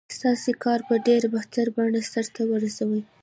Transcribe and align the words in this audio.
ستاسې 0.17 0.51
کار 0.63 0.79
په 0.87 0.95
ډېره 1.07 1.27
بهتره 1.35 1.69
بڼه 1.75 2.01
سرته 2.13 2.41
ورسوي. 2.51 3.01